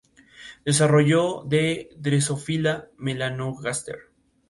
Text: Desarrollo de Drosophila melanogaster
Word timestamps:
Desarrollo 0.65 1.43
de 1.45 1.89
Drosophila 1.95 2.89
melanogaster 2.97 3.99